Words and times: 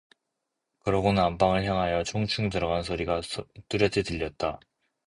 그러고는 0.79 1.21
안방을 1.21 1.63
향하여 1.63 2.01
충충 2.03 2.49
들어가는 2.49 2.81
신발 2.81 3.21
소리가 3.21 3.21
뚜렷이 3.69 4.01
들렸다. 4.01 4.59